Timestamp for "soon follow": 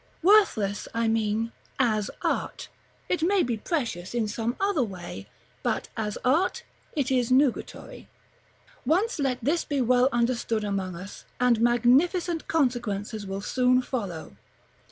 13.41-14.35